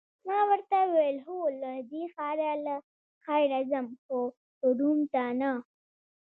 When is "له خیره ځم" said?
2.65-3.85